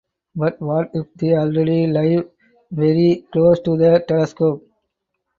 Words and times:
But 0.35 0.59
what 0.59 0.89
if 0.95 1.13
they 1.13 1.35
already 1.35 1.85
live 1.85 2.27
very 2.71 3.23
close 3.31 3.59
to 3.61 3.77
the 3.77 4.03
telescope? 4.07 4.67